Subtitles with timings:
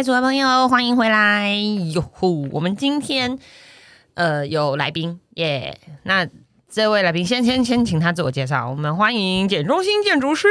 [0.00, 1.54] 位主的朋友，欢迎回来！
[1.92, 3.38] 哟呼，我们今天
[4.14, 5.78] 呃有来宾耶。
[6.04, 6.26] 那
[6.70, 8.70] 这位来宾先先先请他自我介绍。
[8.70, 10.48] 我们欢迎简中心建筑师。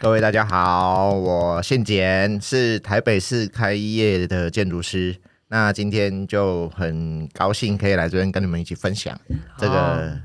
[0.00, 5.14] 各位大家好，我姓简，是台北市开业的建筑师。
[5.46, 9.16] 那今天就很高兴可以来这边跟你们一起分享
[9.56, 10.18] 这个。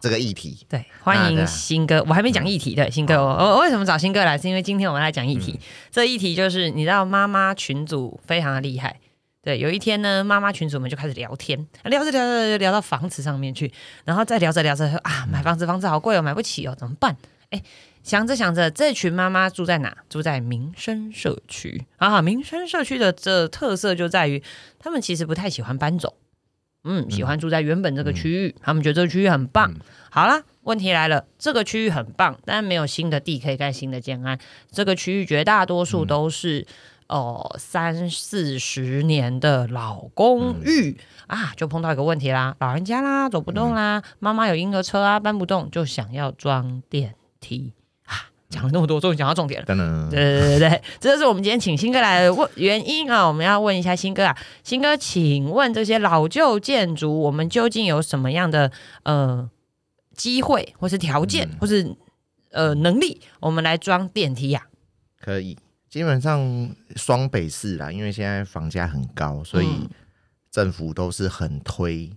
[0.00, 2.02] 这个议题，对，欢迎新哥。
[2.08, 4.38] 我还没讲议题，对，新哥，我我为什么找新哥来？
[4.38, 5.60] 是因为今天我们来讲议题。
[5.90, 8.98] 这议题就是，你知道妈妈群组非常的厉害。
[9.42, 13.70] 对，有一天呢，妈妈群组们就开始聊天，聊着聊着聊到房子上面去，
[14.04, 17.16] 然后再聊着聊着说啊，买房子，房子好贵哦，买不起哦，怎么办？
[17.50, 17.62] 哎，
[18.02, 19.94] 想着想着，这群妈妈住在哪？
[20.08, 22.22] 住在民生社区啊。
[22.22, 24.42] 民生社区的这特色就在于，
[24.78, 26.14] 他们其实不太喜欢搬走。
[26.84, 29.74] 嗯，喜欢住在原本这个区域，他们觉得这个区域很棒。
[30.10, 34.38] 好了，问题来了，这个区域很棒，但没有新的地可以盖新的建安。
[34.70, 36.66] 这个区域绝大多数都是
[37.08, 47.74] 哦三四十年的老公寓啊，就碰到一个问题啦，老人家啦走不动啦，妈妈有婴儿车啊搬不动，就想要装电梯。
[48.50, 49.66] 讲了那么多，终于讲到重点了。
[49.66, 53.26] 对对对对，这就是我们今天请新哥来的问原因啊！
[53.26, 58.70] 我们要问一下新哥啊，新哥，请问这些老旧建筑，我们究竟有什么样的
[59.04, 59.48] 呃
[60.14, 61.96] 机会，或是条件，或是
[62.50, 64.66] 呃能力，我们来装电梯呀？
[65.20, 65.56] 可以，
[65.88, 69.88] 基本上双北市啦，因为现在房价很高，所以
[70.50, 72.10] 政府都是很推。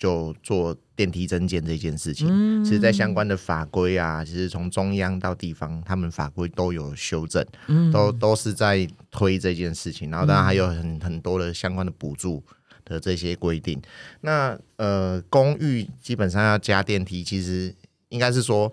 [0.00, 7.44] 就做电梯增建这件事情，其实，在相关的法规啊，其实从中央到地方，他们法规都有修正，
[7.92, 10.10] 都都是在推这件事情。
[10.10, 12.42] 然后，当然还有很很多的相关的补助
[12.86, 13.78] 的这些规定。
[14.22, 17.74] 那呃，公寓基本上要加电梯，其实
[18.08, 18.72] 应该是说，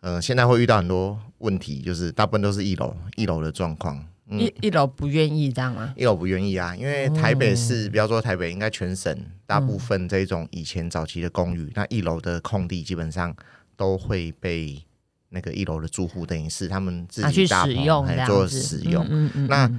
[0.00, 4.02] 呃，现在会遇到很多问题，就是大部分都是一楼一楼的状况。
[4.30, 5.92] 一一楼不愿意这样吗？
[5.94, 9.14] 一楼不愿意啊，因为台北市，不要说台北，应该全省
[9.52, 13.36] 大部分这种以前早期的公寓，那一楼的空地基本上
[13.76, 14.82] 都会被
[15.28, 19.06] 那个一楼的住户等于是他们自己使用来做使用。
[19.10, 19.46] 嗯嗯。
[19.48, 19.70] 那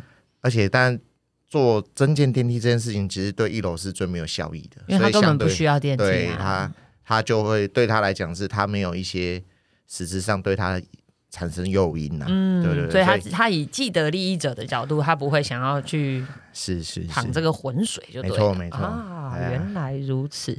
[0.42, 1.00] 而且，但
[1.48, 6.72] 做增建电梯这件事情，其实对一楼是最没有效益的，因为他根本不需要电梯，对他
[7.04, 9.44] 他就会对他来讲是他没有一些
[9.88, 10.80] 实质上对他。
[11.34, 16.24] 产生诱因呐，嗯，对对，所以他他以既得利益者的角度，他不会想要去
[16.54, 18.78] 是是淌这个浑水，就没错没错。
[18.78, 20.56] 啊，原来如此。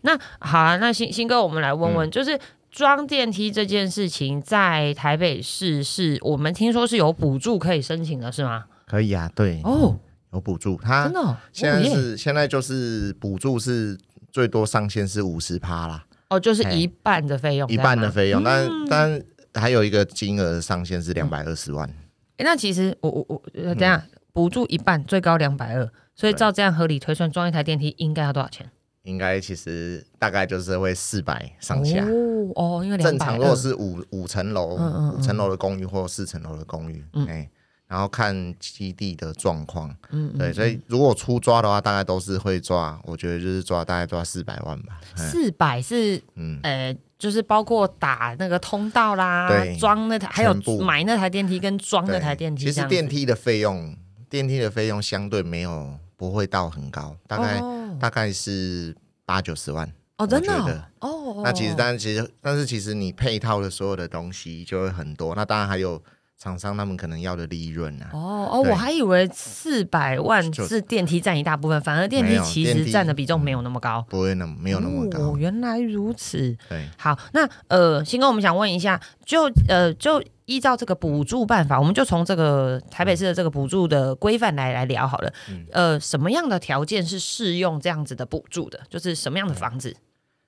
[0.00, 2.40] 那好啊，那新新哥，我们来问问，就是
[2.70, 8.64] 装电梯这件事情，在台北市是我们听说是有补助可以申请的，是吗？
[8.86, 9.60] 可以啊，对。
[9.62, 9.94] 哦，
[10.32, 13.98] 有补助，他真的现在是现在就是补助是
[14.32, 19.22] 最多上限是五十趴啦，哦，就是一半的费用，一半的费用，但但。
[19.54, 21.88] 还有一个金额上限是两百二十万。
[22.36, 28.70] 哎，那其实我我我等下补助一半，最高两百二，所以照这样合理推算，装一台电梯应该要多少钱？
[29.02, 32.04] 应该其实大概就是会四百上下。
[32.04, 34.76] 哦哦，因为正常如果是五五层楼，
[35.16, 37.48] 五层楼的公寓或四层楼的公寓，哎。
[37.86, 44.98] 然后看基地的状况，嗯，对，所以如果出抓的话，大概都是会抓，我觉得就是抓大概抓四百万吧。
[45.14, 50.54] 四百是，嗯，呃，就是包括打那个通道啦，对，装那台，还有
[50.84, 52.66] 买那台电梯跟装那台电梯。
[52.66, 53.96] 其实电梯的费用，
[54.28, 57.62] 电梯的费用相对没有不会到很高，大概
[57.98, 59.90] 大概是八九十万。
[60.18, 61.40] 哦，真的哦。
[61.42, 65.34] 那其实，但是其实，但是其实你配套的所有的东西就会很多。
[65.34, 66.02] 那当然还有。
[66.36, 68.10] 厂商他们可能要的利润啊。
[68.12, 75.18] 哦哦，我还以为四百万是电梯占一大部分，反而电梯其实占的比重没有那么高，不会那么没有那么高。
[75.20, 76.54] 哦，原来如此。
[76.68, 85.32] 对，好，那呃，新哥，我们想问一下，就呃，就依照这个补助办法，我们就从这个台北市的这个补助的规范来来聊好了。
[85.72, 88.80] 呃，什么样的条件是适用这样子的补助的？
[88.90, 89.96] 就是什么样的房子？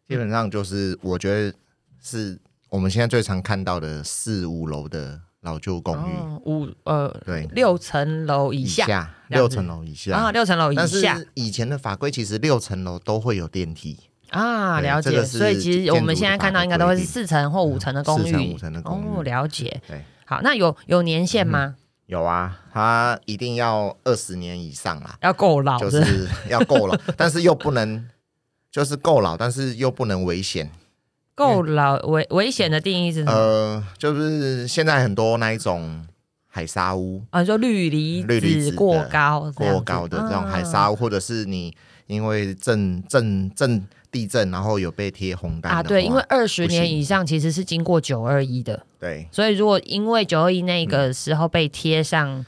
[0.06, 1.56] 基本上就是我觉得
[2.02, 2.38] 是
[2.68, 5.22] 我们现在最常看到的四五楼的。
[5.46, 6.12] 老旧公寓。
[6.44, 7.48] 五呃对。
[7.52, 10.14] 六层楼以下六层楼以下。
[10.14, 10.88] 啊六层楼以下，但
[11.18, 13.98] 是以前的法规其实六层楼都会有电梯。
[14.30, 19.06] 啊了解，所以其实我们现在看到应该都会是四层或五层的公寓，五层的公寓。
[19.16, 19.80] 哦了解。
[19.88, 20.04] 对。
[20.26, 21.76] 好那有有年限吗？
[22.06, 28.08] 有啊，它一定要二十年以上啦，要够老就是要够老，但是又不能
[28.70, 30.70] 就是够老，但是又不能危险。
[31.36, 33.32] 够老危危险的定义是什么？
[33.32, 36.04] 呃，就是现在很多那一种
[36.48, 45.82] 海沙屋啊，就氯离子过高过高的这种海沙屋，或者是你因为震震震地震，然后有被贴红单啊？
[45.82, 52.42] 对，因为二十年以上其实是经过九二一的，对，所以如果因为九二一那个时候被贴上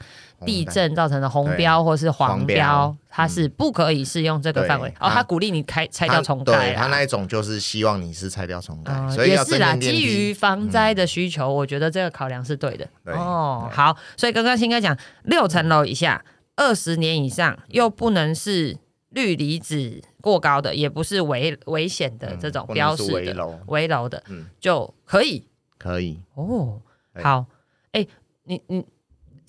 [0.45, 4.89] 地震造成的红标或是黄黄标标，它是不可以适用这个范围。
[4.99, 10.29] 哦，它他鼓励你开拆掉重盖他那一种就是希望你是拆掉重盖，哦所以要也是啦，基于。
[10.39, 12.87] 防灾的需求，我觉得这个考量是对的。
[13.05, 16.23] 哦，好，所以刚刚新哥讲，六层楼以下，
[16.55, 18.77] 二十年以上，又不能是
[19.09, 23.13] 氯离子过高的，也不是危危险的嗯这种标示的是
[23.67, 25.45] 危楼的，嗯就可以
[25.77, 26.79] 可以，哦。
[27.21, 27.45] 好，
[27.91, 28.05] 哎，
[28.43, 28.85] 你你，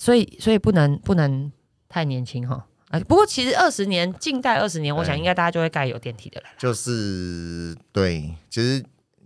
[0.00, 1.52] 所以所以不能不能
[1.90, 2.66] 太年轻哈。
[2.88, 6.46] 啊，不过其实二十年，近代二十年，我想对应该大家就会盖有电梯的了。
[6.58, 8.82] 就是对，其实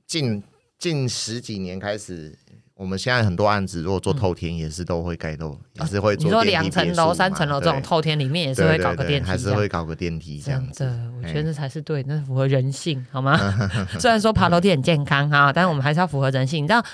[0.06, 0.42] 近
[0.76, 2.36] 近十几年开始，
[2.74, 10.84] 我们现在很多案子，如果做透天，也是都会盖都，也是会嗯你说两层楼、三层楼这种透天里面也是对会搞个电梯还是会搞个电梯这样子。
[10.84, 13.38] 我哎觉得这才是对，那符合人性，好吗？
[13.98, 16.62] 虽然说爬楼梯很健康哈，但是我们还是要符合人性。
[16.62, 16.84] 你知道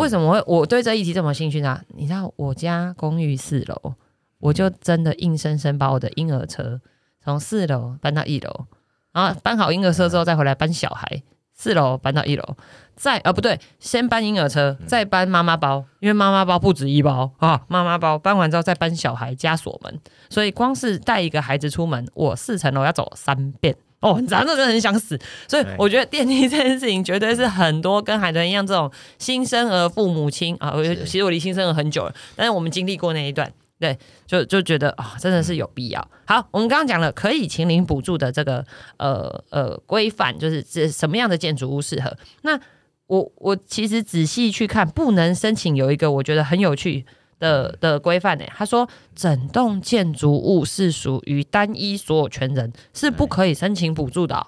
[0.00, 1.78] 为什么会我对这议题这么有兴趣呢？
[1.88, 3.94] 你知道我家公寓四楼，
[4.38, 6.80] 我就真的硬生生把我的婴儿车
[7.22, 8.66] 从四楼搬到一楼，
[9.12, 12.56] 然后搬好婴儿车之后再回来搬小孩，四楼搬到一楼，
[12.96, 20.00] 再呃不对，先搬婴儿车，再搬妈妈包，因为妈妈包不止一包啊，妈妈包搬完之后再搬小孩加锁门，
[20.30, 23.76] 所以光是带一个孩子出门，我四层楼要走三遍。
[24.00, 36.08] 哦，你知道，那真的很想死，所以我觉得电梯这件事情绝对是很多跟海豚一样这种新生儿父母亲啊，我是其实我离新生儿很久了，但是我们经历过那一段，对，就就觉得啊、真的是有必要。
[36.24, 38.64] 好，我们刚刚讲了可以秦领补助的这个
[38.96, 42.16] 呃呃规范，就是这什么样的建筑物适合。
[42.42, 42.58] 那
[43.06, 47.04] 我我其实仔细去看，不能申请有一个我觉得很有趣
[47.40, 48.44] 的的规范呢。
[48.54, 54.46] 他说，整栋建筑物是属于单一所有权人，是不可以申请补助的哦、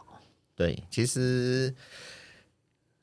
[0.55, 1.75] 对，其实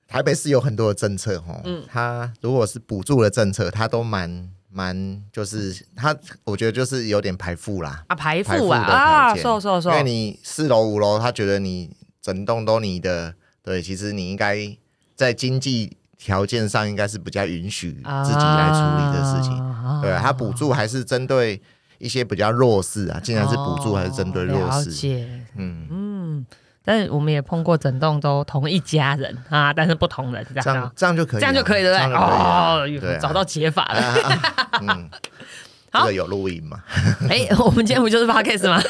[0.07, 1.83] 台北市有很多的政策哈，嗯。
[1.87, 6.15] 它如果是补助的政策，它都蛮蛮就是它，
[6.45, 9.43] 我觉得就是有点排富啦，啊，排排富啊啊，条件。
[9.43, 9.89] 瘦瘦瘦。
[9.89, 13.33] 因，为你四楼五楼，他觉得你整栋都你的，
[13.63, 14.77] 对，其实你应该
[15.15, 21.59] 在经济条件上应该是比较允许自己来处理的事情，啊对，它补助还是针对
[21.97, 25.25] 一些比较弱势啊，竟然是补助还是针对弱势，解，
[25.55, 25.87] 嗯。
[25.89, 26.45] 嗯，
[26.83, 31.97] 但是我们也碰过整栋都同一家人啊，但是不同人这这样这样就可以了，这样就可以对不对？
[31.97, 34.01] 这样就可以了哦，对啊找到解法了。
[34.01, 35.09] 啊 嗯，
[35.93, 36.83] 这好个有录音嘛？
[37.29, 38.81] 哎、我们今天不就是 podcast 吗？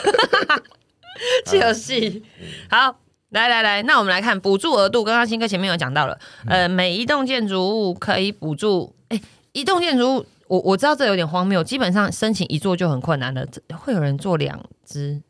[1.46, 2.24] 就戏
[2.70, 2.96] 好。
[3.30, 5.04] 来来来，那我们来看补助额度。
[5.04, 8.96] 刚刚新哥前面有讲到了，呃，每一栋建筑物可以补助。
[9.10, 9.22] 哎、
[9.52, 15.22] 一栋建筑物，我我知道这有点荒谬，基本上申请一座就很困难了，这会有人做两只，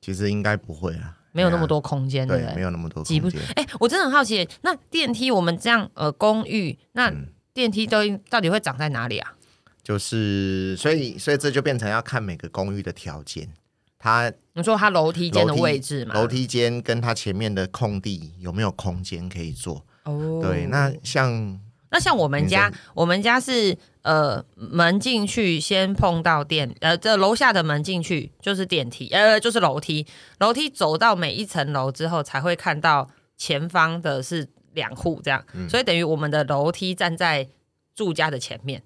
[0.00, 2.60] 其实应该不会啊，没有那么多空间，对没？
[2.60, 3.48] 有那么多挤不空间。
[3.54, 7.98] 哎、我真的很好奇，那电梯我们这样呃公寓，那嗯电梯都
[8.28, 9.32] 到底会长在哪里啊？
[9.82, 13.48] 就是，所以，所以这就变成要看每个公寓的条件，
[13.98, 16.14] 它你说它楼梯间的位置嘛？
[16.14, 19.84] 楼梯间跟它前面的空地有没有空间可以做？
[20.04, 21.60] 哦，对，那像
[21.90, 30.06] 那像我们家，我们家是呃门进去先碰到电，呃这楼下的门进去就是电梯，呃就是楼梯，
[30.38, 37.48] 楼梯走到每一层楼之后才会看到前方的是两户这样，嗯所以等于我们的楼梯站在
[37.94, 38.82] 住家的前面，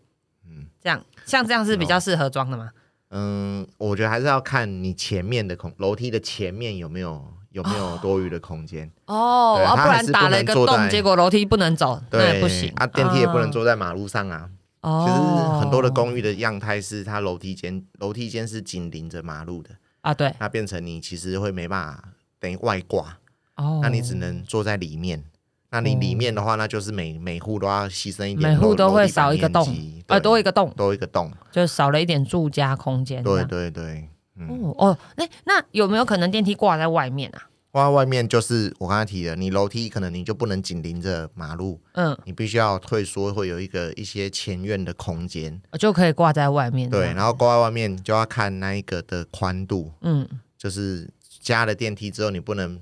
[0.46, 2.70] 嗯这样像这样是比较适合装的吗？
[3.10, 8.90] 嗯，我觉得还是要看你前面的空楼梯的前面有没有有没有多余的空间。
[9.06, 14.48] 哦，啊不然打了一个洞，结果楼梯不能走，那对，不行啊，电梯也不能哦坐在马路上啊。
[14.82, 22.04] 哦，其实很多的公寓的样态是它楼梯间，楼梯间是紧邻着马路的，啊，对，那变成你其实会没办法
[22.38, 23.18] 等于外挂，
[23.56, 25.24] 哦，那你只能坐在里面。
[25.70, 31.30] 那你里面的话，那就是每每户都要牺牲一点每楼，户都会少一个洞面积呃对多一个洞，多一个洞。
[31.52, 33.48] 就少了一点住家空间这对样。
[33.48, 37.46] 对对，嗯，哦哦，那那有没有可能电梯挂在外面啊？
[37.70, 45.62] 挂在外面就是我刚才提的，你楼梯可能你就不能紧邻着马路，嗯，你必须要退缩，会有一个一些前院的空间。
[45.78, 46.90] 就可以挂在外面。
[46.90, 51.08] 对，然后挂在外面就要看那一个的宽度，嗯，就是
[51.40, 52.76] 加了电梯之后，你不能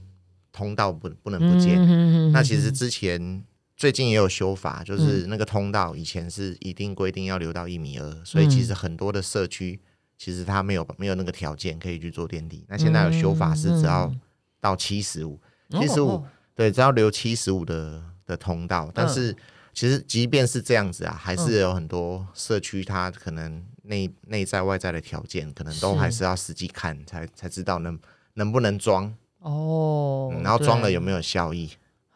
[0.59, 1.77] 通道不不能不见。
[1.79, 3.45] 嗯那其实之前
[3.77, 9.79] 最近也有修法，就是那个通道以前是一定规定要留到一米二，所以其实很多的社区
[10.17, 12.65] 其实它没有没有那个条件可以去做电梯。
[12.69, 14.13] 那现在有修法是只要
[14.61, 16.25] 到七十五，哦75哦
[16.57, 19.37] 对，只要留七十五的的通道，但是。
[19.75, 27.97] 其实，即便是这样子啊，还是有很多社区，它可能内内在外在的条件，可能都是还是要实际看才才知道能
[28.35, 31.01] 能不能装，哦嗯，然后装了有有？
[31.01, 31.71] 没有效益。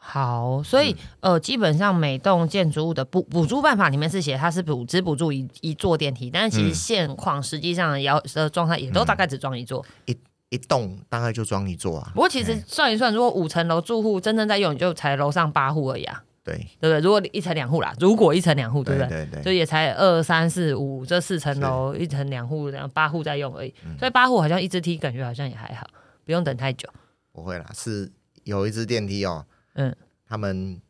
[0.05, 9.85] 好，所以、呃，基本上每栋建筑物的补补助办法里面是写它是补只补助一一座电梯，但是其实嗯现况实际上的要的状态也都大概只装一座。
[10.07, 12.21] 一一栋大概就装一座啊不。
[12.21, 16.99] 过其实哎算一算，如果五层楼住户真正在用，你就才楼上八户而已啊，对对不对？
[16.99, 19.09] 如果一层两户啦，如果一层两户，对不对？
[19.09, 23.73] 对对对，就也才二三四五这四层楼，一层两户，然后八户在用而已。
[23.87, 25.87] 嗯所以八户好像一只梯，感觉好像也还好，
[26.27, 26.89] 不用等太久。
[27.33, 28.11] 不会啦，是
[28.45, 29.95] 有一只电梯哦，嗯
[30.29, 30.81] 他们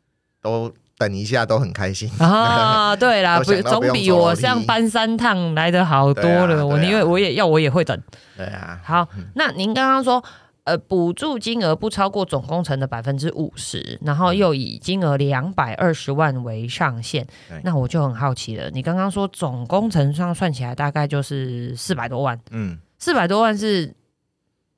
[0.40, 2.10] 都等一下都很开心。
[2.18, 6.66] 啊， 对啦，都不总比我这样搬三趟来的好多了。
[6.66, 8.00] 我因为我也要我也会等。
[8.36, 10.22] 对啊，好，那您刚刚说。
[10.64, 17.60] 呃，补助金额不超过总工程的百分之五十，然后又以金额两百二十万为上限对。
[17.64, 23.92] 那我就很好奇了，你刚刚说总工程上算起来大概就是四百多万，嗯，四百多万是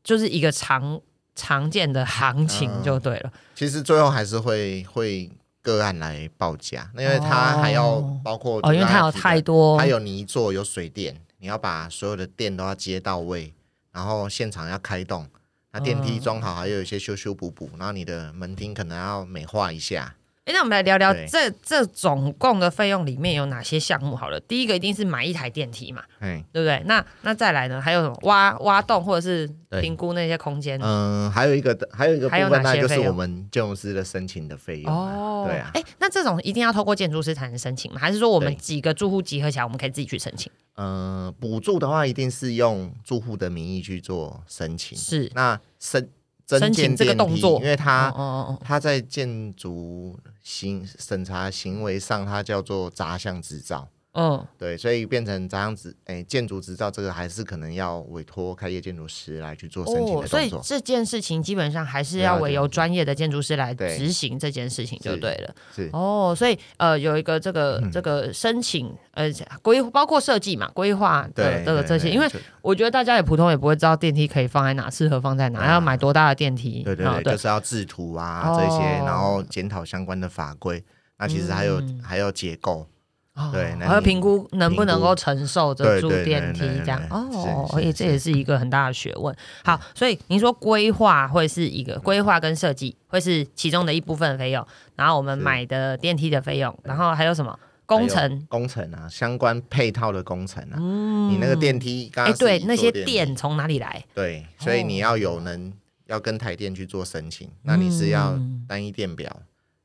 [0.03, 0.99] 就是一个常
[1.35, 3.33] 常见的行情嗯就对了。
[3.55, 5.31] 其实最后还是会会
[5.63, 13.55] 个案来报价，因为它还要哦包括哦，因为它有太多，它有泥做有水电，你要把所有的电都要接到位，
[13.93, 15.27] 然后现场要开动，
[15.73, 20.15] 那电梯嗯装好，还有一些修修补补，然后你的门厅可能要美化一下。
[20.45, 24.39] 哎，那我们来聊聊对这这总共的费用里面有哪些项目好了。
[24.41, 26.83] 第一个一定是买一台电梯嘛，哎，对不对？
[26.85, 30.79] 那那再来呢，还有什么挖挖洞或者是对评估那些空间？
[30.83, 35.47] 嗯，还有一个还有一个部还有分，那就是我们建筑师的申请的费用啊。
[35.47, 37.99] 对啊，哎，那这种一定要透过建筑师才能申请吗？
[37.99, 40.53] 还是说我们对几个住户集合起来，我们可以自己去申请？
[40.75, 44.99] 呃，补助的话，一定是用住户的名义去做申请。
[44.99, 46.03] 是那申
[46.47, 53.89] 申增建请这个电梯动作因为它哦哦哦，它在建筑行审查行为上，它叫做杂项执照。
[54.15, 60.63] 嗯，对，所以变成这样子，哎、建筑执照这个还是可能要委托开业建筑师来去做申请哦，所以的动作。
[60.65, 65.55] 这件事情基本上还是要委由专业的建筑师来对执行这件事情就是对了。
[65.75, 69.31] 是，哦，所以呃有一个这个、嗯这个申请呃
[69.63, 72.29] 规包括设计嘛规划的这个这些，因为
[72.63, 76.83] 我觉得大家也普通也不会知道电梯可以放在哪，适合放在哪，啊要买多大的电梯。
[76.83, 80.83] 啊对对对，就是要制图啊、这些，哦然后检讨相关的法规。
[81.19, 82.87] 那其实还有、嗯还有结构，
[83.35, 89.35] 哦对那你还要评估能不能够承受这住电梯这样哦，是是也这也是一个很大的学问。
[89.65, 94.65] 好，所以您说规划会是一个规划跟设计会是其中的一部分费用，
[94.95, 98.47] 然后我们买的电梯的费用，然后还有什么工程？
[98.49, 100.77] 工程啊，相关配套的工程啊。
[100.79, 104.05] 嗯你那个电梯，刚对，那些电从哪里来？
[104.15, 105.73] 对，所以你要有能
[106.07, 109.35] 要跟台电去做申请，那你是要嗯单一电表，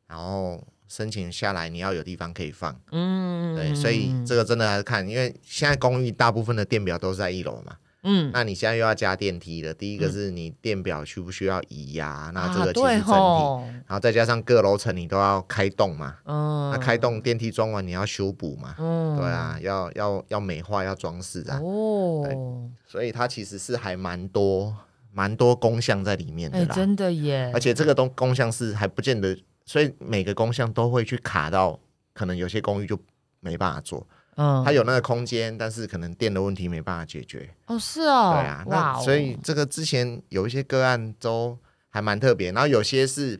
[0.07, 19.15] 然后申请下来你要有地方可以放，嗯，对，所以这个真的还是看，因为现在公寓大部分的电表都是在一楼嘛，嗯，那你现在又要加电梯了，第一个是你电表需不需要移呀、那这啊个其实对整体，吼，然后再加上各楼层你都要开动嘛，嗯，那开动电梯装完你要修补嘛，嗯。
[19.15, 24.75] 对，啊，要要要美化要装饰啊，哦，所以它其实是还蛮多
[25.11, 26.75] 蛮多工项在里面哎，的啦。
[26.75, 27.51] 真的耶。
[27.53, 29.37] 而，且这个东功项是还不见得，
[29.69, 31.79] 所以每个工项都会去卡到，
[32.11, 32.97] 可能有些公寓就
[33.39, 34.03] 没办法做，
[34.35, 37.47] 嗯它有那个空间，但是可能电的问题没办法解决。
[37.67, 41.55] 哦是哦，对啊，那所以这个之前有一些个案都
[41.89, 43.39] 还蛮特别，然后有些是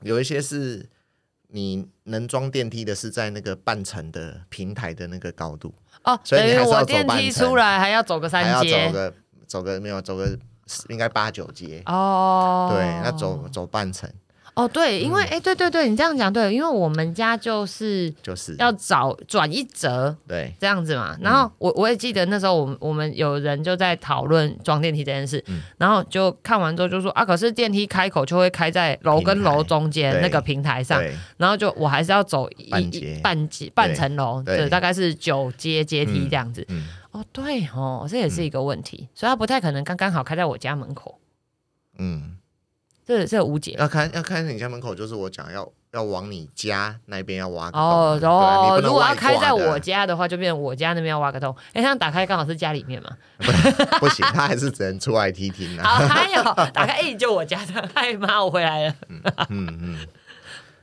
[0.00, 0.88] 有一些是
[1.48, 9.14] 你能装电梯的是在那个半层的平台的那个高度，哦，所以你还是要走我电梯半层出来还要走个三还要三阶走个
[9.46, 10.38] 走个没有走个
[10.88, 14.10] 应该八九阶，哦，对，那走走半层
[14.58, 18.56] 哦对，因为哎对对对，你这样讲对，因为我们家就是就是。
[18.58, 20.16] 要找转一折。
[20.26, 20.52] 对。
[20.58, 21.20] 这样子嘛，嗯。
[21.22, 31.00] 然后我我也记得那时候我们我们有人就在讨论装电梯这件事，嗯然后就看完之后就说啊，可是电梯开口就会开在楼跟楼中间那个平台上，
[31.36, 36.66] 然后就我还是要走一一半阶半层楼，对对，大概是九阶阶梯嗯这样子。
[36.68, 36.88] 嗯。
[37.10, 41.18] 哦，对哦，这也是一个问题，所以它不太可能刚刚好开在我家门口，
[41.98, 42.36] 嗯，
[43.08, 43.74] 这这无解。
[43.78, 51.56] 要看要看你家门口，就是我讲要要往你家那边要挖个洞哦，如果要开在我家的话，就变成我家那边要挖个洞。
[51.72, 53.10] 哎，这样打开刚好是家里面嘛。
[53.98, 55.84] 不行，他还是只能出来踢踢啊。
[55.88, 56.42] 好，还有
[56.74, 58.94] 打开，哎，就我家的，嗨 妈，我回来了。
[59.48, 59.98] 嗯嗯，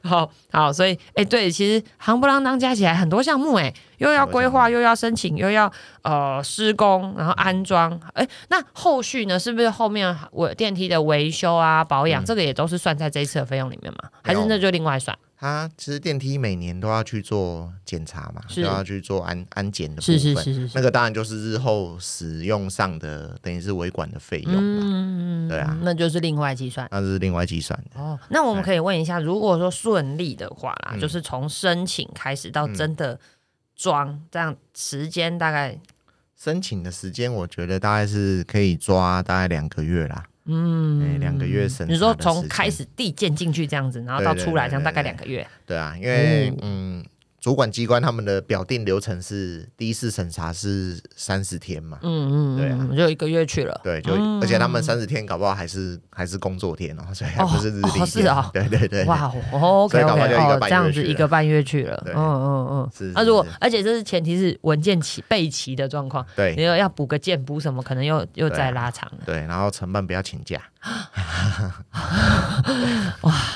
[0.06, 5.72] 好好，所以哎，对，其实夯不啷当加起来很多项目，哎，又要规划，又要申请，又要
[6.04, 9.40] 呃施工，然后安装，哎，那后续呢？
[9.40, 14.10] 是不是后面我电梯的维修啊、保养，嗯这个也都是算在这一次的费用里面吗？
[14.24, 15.18] 还是那就另外算？
[15.46, 20.18] 它其实电梯每年都要去做检查嘛，是都要去做安安检的部分。
[20.18, 26.88] 是是是是，那个当然就是日后使用上的，等于是维管的费用嘛，嗯对啊那就是另外计算。
[26.90, 28.02] 那是另外计算的。
[28.02, 33.20] 哦，那我们可以问一下，如果说顺利的话啦，嗯就是从申请开始到真的
[33.76, 35.80] 装，这样时间大概
[36.36, 40.24] 申请的时间，我觉得大概是可以抓大概两个月啦。
[40.46, 45.46] 嗯哎两个月审你说从开始递件进去这样子，然后到出来这样大概两个月。
[45.66, 47.06] 对啊，因为哦嗯，
[47.46, 52.78] 主管机关他们的表定流程是第一次审查是三十天嘛，嗯嗯，对啊。
[52.90, 53.82] 嗯，就一个月去了。
[53.84, 54.42] 对，就、嗯。
[54.42, 62.04] 而且他们三十天搞不好还是还是工作天哦，所以不是日历是哦 对对对，哇哦以搞不好一个哦，这样子一个半月去了。
[62.08, 62.90] 嗯嗯嗯。
[62.92, 66.56] 是那如果而且这是前提是文件齐备齐的状况，你对。
[66.56, 69.20] 你要补个件补什么，可能又又再拉长了。
[69.24, 70.60] 对，然后承办不要请假，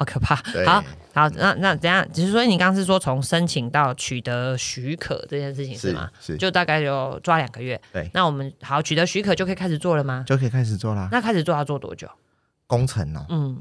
[0.00, 0.34] 好可怕。
[0.64, 2.06] 好好，那那怎样？
[2.10, 6.08] 只是说你刚刚是说从申请到取得许可这件事情是是吗？
[6.18, 7.78] 是就大概有抓两个月。
[7.92, 10.24] 对那我们好取得许可就可以开始做了吗？
[10.26, 11.10] 就可以开始做啦。
[11.12, 12.08] 那开始做要做多久？
[12.66, 13.58] 工程哦，嗯，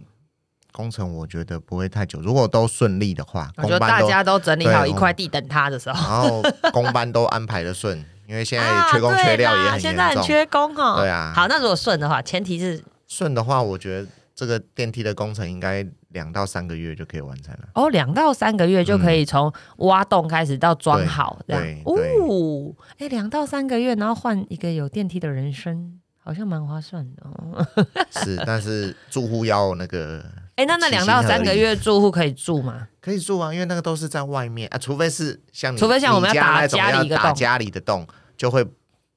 [0.71, 10.23] 工程我觉得不会太久，如果都顺利的话，我觉得大家都整理好一块地等他的时候，然后工班都安排的顺，因为现在啊缺工缺料也很现在很。
[10.23, 11.01] 缺工哦。
[11.01, 17.69] 对啊好，那如果顺的话，前提是顺的话，我觉得这个电梯的工程应该两到三个月就可以完成了。
[17.75, 22.75] 哦，两到三个月就可以从挖洞开始到装好，这样哦。
[22.97, 27.67] 哎，两到三个月，然后换一个有电梯的人生，好像蛮划算的哦。
[28.11, 30.23] 是，但是住户要那个
[30.55, 32.87] 哎，那那两到三个月住户可以住吗？
[32.99, 38.65] 可以住啊，因为那个都是在外面啊，除非是像你，除非像我们要打家里一个洞打家里的洞，就会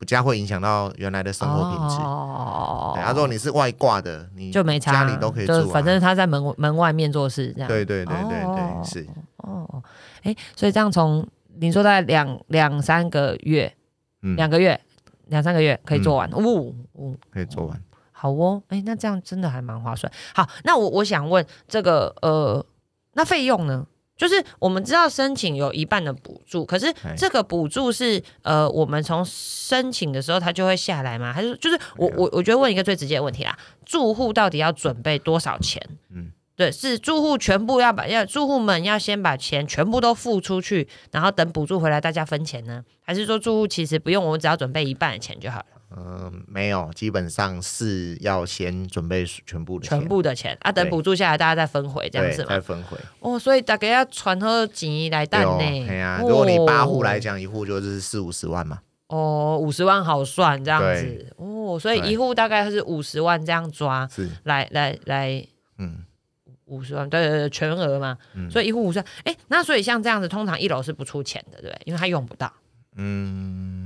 [0.02, 1.94] 比较会影响到原来的生活品质。
[2.02, 7.68] 哦对啊，如果你是外挂的，你就没差，家里都可以住、啊，就反正他在门门外面做事这样。
[7.68, 9.06] 对对对对对，哦是
[9.36, 9.82] 哦，
[10.24, 13.72] 哎，所以这样从你说大概两两三个月，
[14.22, 14.78] 嗯两个月
[15.28, 16.42] 两三个月可以做完，哦
[16.94, 17.80] 哦，可以做完。
[18.10, 20.12] 好哦，哎，那这样真的还蛮划算。
[20.34, 22.66] 好，那我我想问这个呃，
[23.12, 23.86] 那费用呢？
[24.22, 31.32] 就是我们知道申请有一半的补助，可是哎这个补助是呃，我们从申请的时候它就会下来吗？
[31.32, 35.82] 还是就是我我我觉得问一个最直接的问题啦，住户到底要准备多少钱？
[36.14, 42.84] 嗯对，是住户全部要把要住户们要先把钱全部都付出去，然后等补助回来大家分钱呢？
[43.00, 45.64] 还是说住户其实不用，我们只要准备一半的钱就好了？
[45.96, 52.48] 嗯、没有，基本上是要先准备全部的钱全部的钱啊，等对补助下来大家再分回，这样对是吗？
[52.50, 52.96] 再分回。
[53.20, 55.86] 哦，所以大概要传喝钱来蛋对哦，呢。
[55.86, 58.80] 对呀，哦如果你八户来讲，一户就是四五十万嘛。
[59.08, 66.04] 哦，五十万好算这样子哦，所以一户大概是五十万这样抓是，来来来嗯，
[66.64, 71.82] 五十万，对对对，全额嘛，嗯所以一户五十万，哎，那所以像这样子，通常一楼是不出钱的，对不对？
[71.84, 72.50] 因为他用不到。
[72.94, 73.81] 嗯，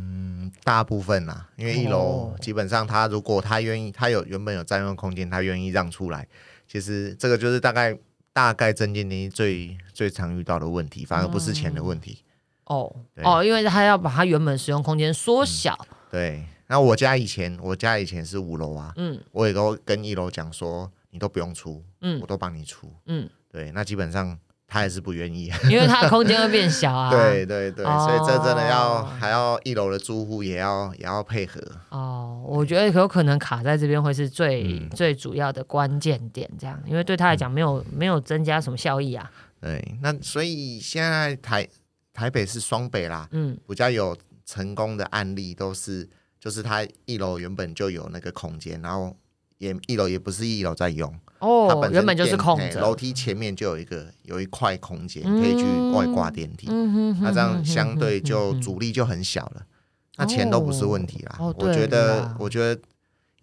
[0.66, 2.37] 大部分啦，因为一楼哦。
[2.40, 6.26] 基本上他如果他愿意，他有原本有占用空间，他愿意让出来，
[6.66, 7.96] 其实这个就是大概
[8.33, 12.24] 大概增建电梯最最常遇到的问题，反而不是钱的问题。
[12.64, 12.92] 哦。
[13.14, 13.24] 对。
[13.24, 15.79] 哦，因为他要把他原本使用空间缩小，
[16.11, 19.20] 对，那我家以前我家以前是五楼啊，嗯。
[19.31, 22.20] 我也都跟一楼讲说，你都不用出，嗯。
[22.20, 22.92] 我都帮你出。
[23.07, 25.50] 嗯，对，那基本上他还是不愿意。
[25.70, 27.09] 因为他空间会变小啊。
[27.14, 31.61] 对对对，所以这真的要哦还要一楼的住户也要也要配合。
[31.90, 39.31] 哦，我觉得有可能卡在这边会是最、嗯最主要的关键点，这样，因为对他来讲没有、没有增加什么效益啊。
[39.61, 41.66] 对，那所以现在台
[42.12, 49.16] 台北是双北啦，嗯，比较有成功的案例都是，就是他一楼原本就有那个空间，然后
[49.59, 56.66] 也一楼也不是一楼在用，它哦本，身原本就是空着，楼梯前面就有一个有一块空间可以去外挂电梯，
[57.20, 59.62] 那这样相对就嗯阻力就很小了，
[60.16, 61.37] 那钱都不是问题啦。
[61.38, 62.81] 我觉得，我觉得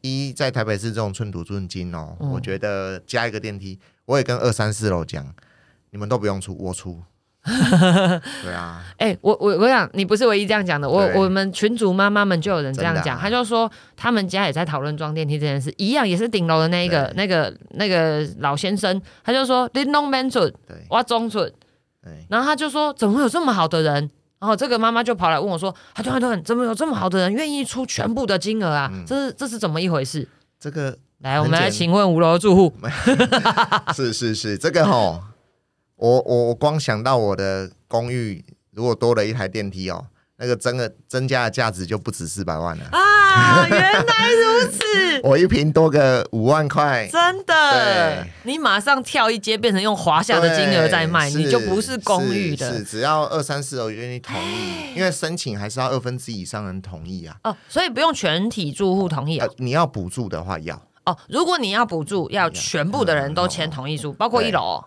[0.01, 5.34] 一在台北市这种寸土寸金哦，嗯我觉得加一个电梯，我也跟二三四楼讲，
[5.91, 7.01] 你们都不用出，我出。
[8.43, 21.51] 对啊，哎、我我我想你不是唯一这样讲的，我我们群主妈妈们就有人这样讲，真的啊他就说他们家也在讨论装电梯这件事，一样也是顶楼的那一个那个那个老先生，他就说你弄 man 准，对我中准，
[22.01, 24.10] 对，然后他就说怎么会有这么好的人？
[24.39, 28.89] 然后这个妈妈就跑来问我说：“他突然突然，怎么有这么好的人愿意出全部的金额啊？
[28.93, 30.27] 嗯这是这是怎么一回事
[30.60, 32.73] 这个？”来，我们来请问五楼住户。
[33.95, 35.23] 是是是，这个吼，
[36.04, 42.84] 我我我光想到我的公寓如果多了一台电梯哦，那个增的增加的价值就不止四百万了。
[42.92, 44.82] 啊，原来如此，
[45.24, 57.38] 我一平多个五万块，真的，你马上跳一阶，变成用华夏的金额在卖，你就不是公寓是是的只要二三四楼愿意同意，因为申请还是要二分之一以上人同意啊。
[57.46, 64.86] 哦，所以不用全体住户同意啊。，呃你要补助的话要哦，如果你要补助，要全部的人都签同意书，包括一楼哦。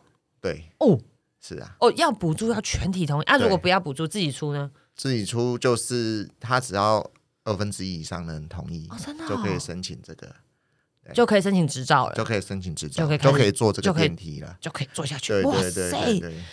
[0.53, 1.01] 对，哦。
[1.39, 3.45] 是啊，哦，要补助要全体同意啊，对。
[3.45, 4.69] 如果不要补助自己出呢？
[4.97, 7.09] 自己出就是他只要
[7.45, 9.29] 二分之一以上的人同意哦，真的哦。
[9.29, 10.35] 就可以申请这个，
[11.15, 14.57] 就可以申请执照了，就可以申请执照，就可以开始就可以坐这个就可以电梯了。
[14.61, 15.35] 就可以做下去。
[15.35, 16.45] 对哇对对对。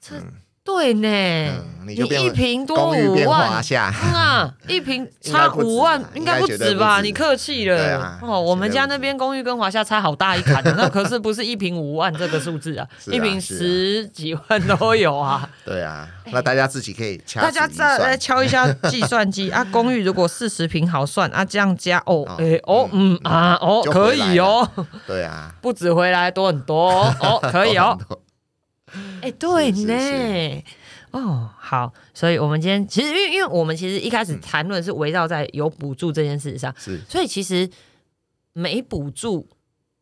[0.00, 0.22] 塞，
[0.68, 3.62] 对，呢，嗯你就变一瓶多五万华。
[3.62, 7.00] 夏，嗯啊，一瓶 差五万啊，应该不止吧？
[7.00, 8.38] 你客气对了啊哦。
[8.38, 15.48] 我们家那边公寓跟华夏差好大一坎的，那可是不是一瓶五万这个数字啊， 一瓶是啊十几万都有啊。
[15.64, 18.14] 对啊，那大家自己可以掐大家再来。
[18.18, 24.68] 敲一下计算机啊，公寓如果四十平好算啊，这样加哦哦，哎哦嗯啊哦可以哦，
[25.06, 27.98] 对啊，不止回来多很多哦哦可以哦
[29.22, 30.64] 哎对呢。
[31.10, 37.68] 哦，好，所以我们今天其实因为因为我们其实一开始嗯谈论是围绕在有补助这件事上，是所以其实
[38.52, 39.48] 没补助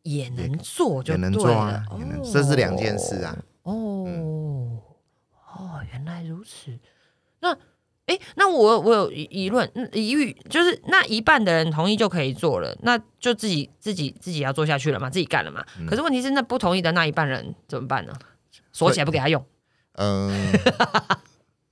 [0.03, 3.37] 也能做就也能对做啊，也能，这是两件事啊。
[3.63, 4.05] 哦、
[5.55, 6.77] 哦，原来如此。
[7.39, 7.57] 那
[8.07, 15.65] 诶，那我我有疑疑论嗯疑虑，就是那一半的人同意就可以做了，那就自己自己自己要做下去了嘛，自己干了嘛。
[15.79, 18.13] 嗯可是问题是，那不同意的那一半人怎么办呢？
[18.77, 19.43] 锁起来不给他用。
[19.93, 20.53] 嗯，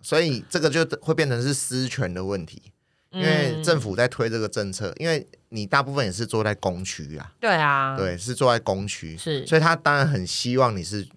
[0.02, 2.72] 所以这个就会变成是私权的问题，
[3.12, 11.08] 因为政府府在推这个政策，因为你大部分也是坐在公区啊，对啊，对，是坐在公区，是，所以他当然很希望你是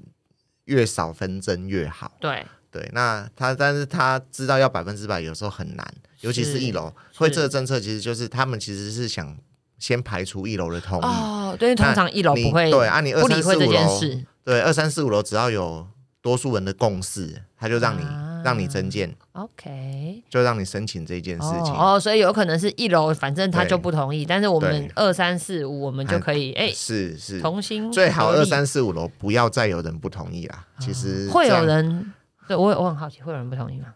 [0.67, 2.13] 越少纷争越好。
[2.21, 2.45] 对。
[2.71, 9.35] 对，那他但是他知道要百分之百有时候很难，尤其是一楼会这个政策，其实就是他们其实是想
[9.79, 11.05] 先排除一楼的同意。
[11.05, 15.87] 哦，对，通常一楼不会对啊，你二不理会四五楼，件事，对二三四五楼只要有
[16.23, 20.23] 多数人的共识，他就让你、啊让你增建，OK。
[20.31, 21.75] 就让你申请这件事情。
[21.75, 30.65] 哦哦，所以有可能是一楼，反正他就不同意，但是我们对二三四五，我们就可以哎，是是，重新最好二三四五楼不要再有人不同意啦。
[30.79, 32.13] 其实会有人，
[32.47, 33.89] 对我我很好奇，会有人不同意吗？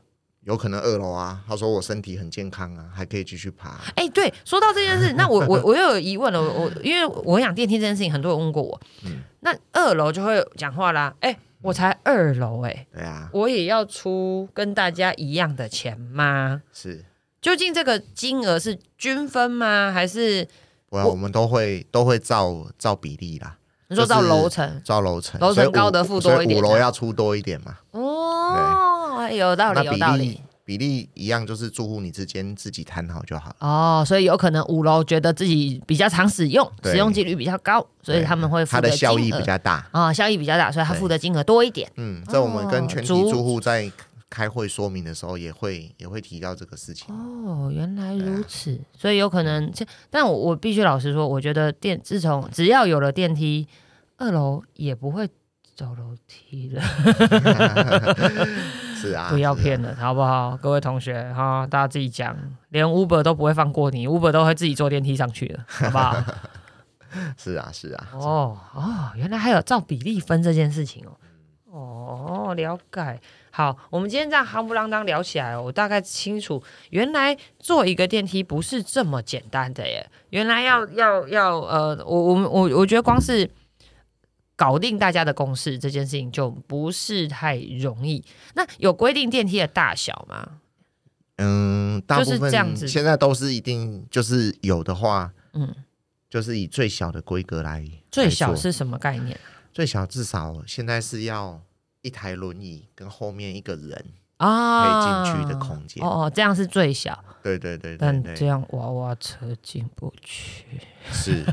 [0.45, 3.81] 有可能二楼啊，他说我身体很健康啊，还可以继续爬。
[3.95, 16.63] 哎，对，说到这件事， 那我我我又有疑问了，我我因为我讲电梯这件事情，很多人问过我，嗯那二楼就会讲话啦，哎，我才二楼，哎，对啊，我也要出跟大家一样的钱吗？
[16.73, 17.05] 是。
[17.41, 19.91] 究竟这个金额是均分吗？
[19.93, 20.47] 还是
[20.89, 23.59] 不我们都会都会照照比例啦，
[23.93, 24.81] 你说照楼层？
[24.83, 27.77] 照楼层，楼层高的付多一点五楼要出多一点嘛。
[27.91, 30.41] 哦，哎有道理，有道理。
[30.65, 33.57] 比例一样，就是住户你之间自己谈好就好了。
[33.59, 39.85] 哦，所以有可能五楼觉得自己比较常使用，使用几率比较高，所以他们会付它的效益比较大。
[39.91, 41.91] 啊、效益比较大，所以他付的金额多一点。
[41.97, 43.91] 嗯，这我们跟全体住户在
[44.33, 47.15] 开会说明的时候，也会也会提到这个事情。
[47.15, 53.69] 哦，原来如此，所以有可能这，但我我必须老实说，我觉得电自从只要有了电梯，
[54.17, 55.29] 二楼也不会
[55.77, 56.83] 走楼梯了，
[58.97, 60.57] 是啊，不要骗了，好不好？
[60.57, 62.35] 各位同学哈，大家自己讲，
[62.71, 66.17] 连 Uber 都不会放过你，Uber 都会自己坐电梯上去的，好不好？
[67.37, 71.13] 是啊，是啊，哦哦，原来还有照比例分这件事情哦。
[71.71, 73.21] 哦，了解。
[73.55, 80.11] 好，我们今天这样夯不啷当聊起来哦，我大概清楚，原来做一个电梯不是这么简单的耶。
[80.31, 83.51] 原来要要要呃，我我们我我觉得光是
[84.57, 88.25] 搞定大家的共识这件事情就不是太容易。
[88.55, 90.61] 那有规定电梯的大小吗？
[91.37, 95.75] 嗯，大就是部这样子分现在都是一定就是有的话，嗯，
[96.31, 99.39] 就是以最小的规格来最小是什么概念
[99.73, 101.61] 最小至少现在是要
[102.03, 104.05] 一台轮椅跟后面一个人
[104.37, 104.85] 啊？
[104.85, 106.05] 可以进去的空间。
[106.05, 110.67] 哦哦，这样是最小，对对对对但这对，样娃娃车进不去。
[111.11, 111.45] 是，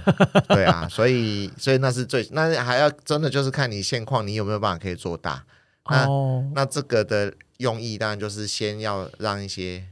[0.50, 5.44] 对啊， 所以所以那是最那还要真的就是看你现况，你有没有办法可以做大。
[5.90, 9.84] 那哦那这个的用意当然就是先要让一些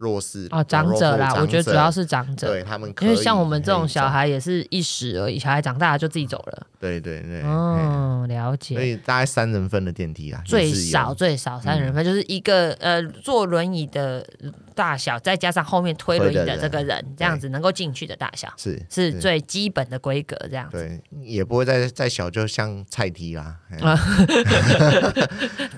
[0.00, 6.52] 弱势哦，长者啦，我觉得主要是长者，对他们可因以，为像我们这种小孩也是一时而已，小孩长大了就自己走了。
[6.58, 8.80] 走，对对对，嗯，哦，了所。
[8.80, 14.26] 以大概三人份的电梯啦，最少最少三人份，就是一个呃坐轮椅的
[14.74, 20.34] 大小，再加上后面推轮椅的这个人，这样子能够进去的大小，是是最基本的规格。
[20.48, 23.56] 这样子，对，也不会再再小，就像菜梯啦，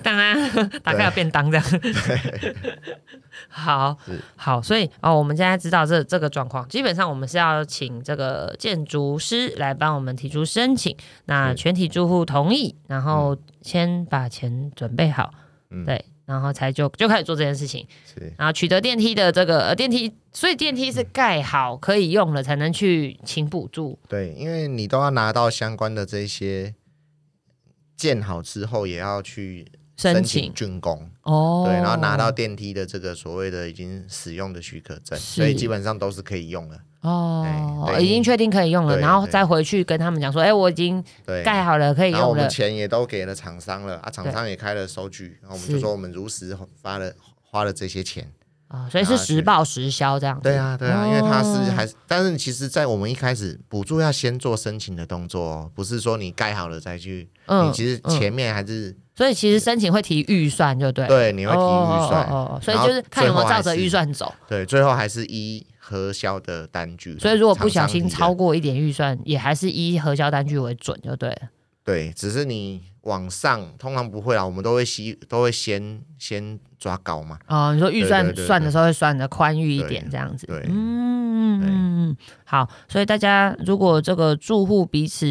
[0.01, 0.49] 当然
[0.81, 1.65] 打开了便当这样。
[3.49, 3.97] 好
[4.35, 15.33] 好，所以哦，我们现在知道这这个状况，基本上我们是要请这个建筑师来帮我们提出申请，那全体住户同意，然后先把钱准备好，
[15.69, 15.85] 嗯。
[15.85, 18.33] 对，然后才就就开始做这件事情，是。
[18.37, 26.73] 然后取得电梯的这个呃电梯，所以电梯是盖好可以用了才能去请补助，对，因为你都要拿到相关的这些
[27.97, 30.67] 建好之后，也要去申请请。
[30.67, 36.77] 竣工，哦，对，然后拿到电梯的这个所谓的已经使用的许可证，所以基本上都是可以用了。
[37.01, 37.45] 哦
[37.99, 41.03] 已经确定可以用了，然后再回去跟他们讲说，哎，我已经，
[41.43, 48.31] 盖好了，可以然后我们用了，钱也都给了厂商了啊，厂商也开了收据，然后我们就说我们如实发了花了这些钱。
[48.73, 50.41] 啊，所以是实报实销这样子。
[50.41, 61.05] 对啊，对啊，因为它是哦还是，但是其实，在我们一开始补助要先做申请的动作哦，不是说你盖好了再去，嗯你其实嗯前面还是所以其实申请会提预算，就对。
[61.05, 64.33] 对你会提预算，哦所以就是看有没有照着预算走。
[64.47, 67.19] 对，最后还是依核销的单据。
[67.19, 71.37] 所以如果不小心超过一点预算，也还是依核销单据为准，就对了。
[71.83, 77.39] 对，只是你往上通常不会啦，我们都会先都会先先抓高嘛。
[77.47, 80.45] 哦，你说预算算的时候会算的宽裕一点，这样子。
[80.47, 85.25] 对嗯，好，所以大家如果这个住户彼此，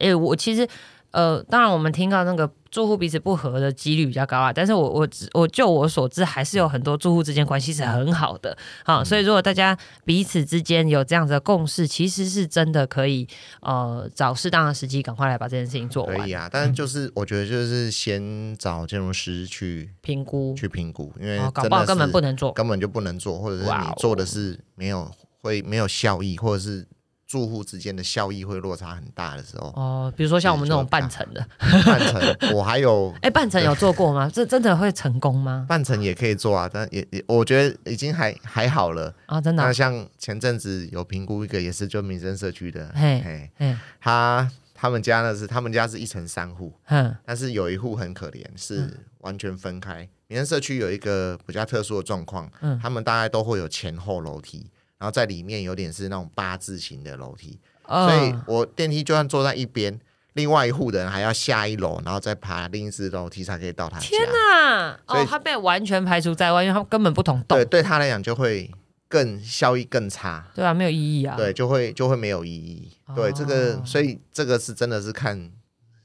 [0.00, 0.68] 哎，我其实。
[1.12, 13.28] 呃，当然，我们听到那个住户彼此不和的几率比较高啊，但是我我只我就我所知，还是有很多住户之间关系是很好的，好、所以如果大家彼此之间有这样子的共识，其实是真的可以
[13.60, 25.10] 呃找适当的时机，赶快来把这件事情做完，可以啊，但是就是我觉得就是先找建筑师去评估，去评估，因为哦，搞不好根本不能做，根本就不能做，或者是你做的是没有
[25.42, 26.86] 会没有效益，或者是
[27.32, 31.42] 住户之间的效益会落差很大的时候，哦，比如说像我们那种半层的，
[31.86, 34.30] 半层 我还有 哎，半层有做过吗？
[34.30, 35.64] 这真的会成功吗？
[35.66, 39.14] 半层也可以做啊，但也也我觉得已经还还好了。
[39.24, 48.58] 啊，真的啊、那像前阵子有评估一个也是就民生社区的，嘿嘿，哎，他他们家呢是他们家是一层三户，嗯，但是有一户很可怜，嗯。
[48.58, 50.06] 是完全分开。
[50.26, 52.78] 民生社区有一个比较特殊的状况，嗯。
[52.82, 54.66] 他们大概都会有前后楼梯，
[55.02, 59.98] 然后在里面有点是那种八字形的楼梯，哦所以我电梯就算坐在一边，
[60.34, 64.06] 另外一户的人还要下一楼，然后再爬另一只楼梯才可以到他家。
[64.06, 64.96] 天哪！
[65.08, 68.70] 所以哦，他被完全排除在外，因为他根本不同栋对，，对他来讲就会
[69.08, 70.46] 更效益更差。
[70.54, 71.34] 对啊，没有意义啊。
[71.36, 72.92] 对，就会就会没有意义。
[73.16, 75.50] 对，这个哦所以这个是真的是看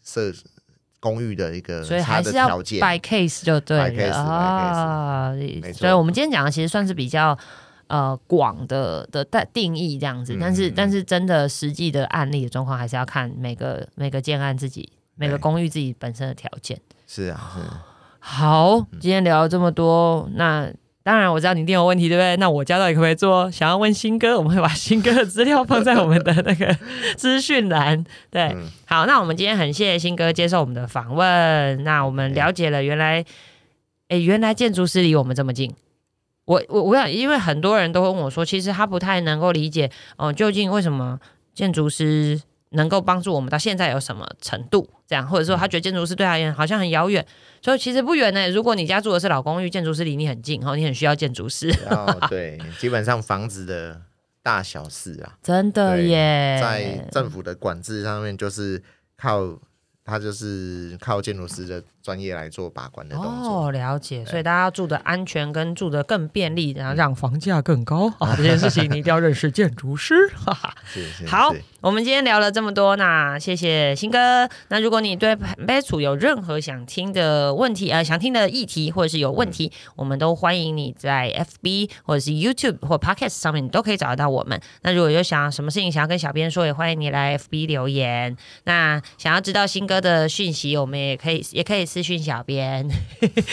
[0.04, 0.34] 设
[1.00, 2.80] 公寓的一个所以还是要条件。
[2.80, 5.34] by case 就对了啊。
[5.76, 7.38] 所以我们今天讲的其实算是比较
[7.88, 16.80] 呃广的的定定义这样子，嗯但是嗯但是真的实际的案例的状况，还是要看每个每个建案自己每个公寓自己本身的条件。
[17.08, 17.62] 是啊，是
[18.20, 20.70] 好，今天聊了这么多，那
[21.04, 22.36] 当然我知道你一定有问题，对不对？
[22.36, 23.50] 那我家到底可不可以做？
[23.50, 26.78] 想要问新哥，我们会把新哥的资料放在我们的那个
[27.16, 28.04] 资讯栏。
[28.30, 33.24] 对，嗯好，那我们今天很谢谢新哥接受我们的访问，那我们了解了原来，
[34.10, 35.74] 哎，原来建筑师离我们这么近。
[36.48, 41.20] 我我我想，因为很多人都会问我说，其实他不太能够理解，哦、究竟为什么
[41.54, 44.90] 建筑师能够帮助我们到现在有什么程度？
[45.06, 47.26] 这样，或者说他觉得建筑师对他而言好像很遥远，
[47.62, 48.50] 所以其实不远呢。
[48.50, 54.02] 如果你家住的是老公寓，建筑师离你很近，哦，你很需要建筑师，然后对，基本上房子的
[54.42, 56.58] 大小事啊，真的耶。
[56.62, 58.82] 在政府的管制上面，就是
[59.18, 59.60] 靠
[60.08, 63.66] 他就是靠建筑师的专业来做把关的动作。
[63.68, 70.74] 哦，了解，所以大家要住的安全跟住的更便利，然后让房价更高啊， 这件事情你一定要认识建筑师，哈哈。
[70.86, 74.50] 是是好是，我们今天聊了这么多，那谢谢新哥。
[74.70, 84.60] 那如果你对杯楚有任何想听的问题，呃，想听的议题，或者是有问题，我们都欢迎你在 FB 或者是 YouTube 或 Podcast 上面，你都可以找得到我们。
[84.82, 88.36] 那如果有想什么事情想要跟小编说，也欢迎你来 FB 留言。
[88.64, 92.90] 那想要知道新哥的讯息，我们也可以也可以私讯小编，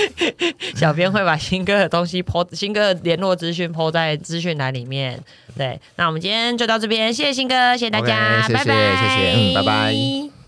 [0.75, 5.23] 小编会把新哥的东西 po 新哥的联络资讯 po 在资讯栏里面。
[5.57, 10.44] 对，那我们今天就到这边，谢谢新哥，谢谢大家 OK，谢谢拜拜，谢谢嗯拜拜。